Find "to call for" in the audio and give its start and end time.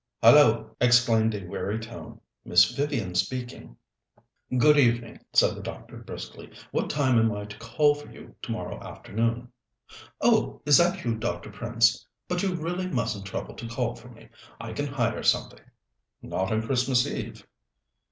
7.45-8.09, 13.53-14.09